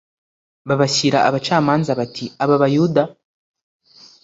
[0.67, 3.03] babashyira abacamanza bati Aba Bayuda